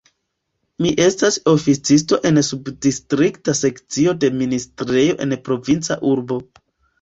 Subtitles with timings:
[0.83, 6.41] Mi estas oficisto en subdistrikta sekcio de ministrejo en provinca urbo.